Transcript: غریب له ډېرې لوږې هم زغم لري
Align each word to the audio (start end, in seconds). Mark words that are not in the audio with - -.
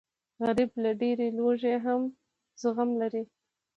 غریب 0.43 0.71
له 0.83 0.91
ډېرې 1.01 1.27
لوږې 1.37 1.75
هم 1.85 2.01
زغم 2.61 2.89
لري 3.01 3.23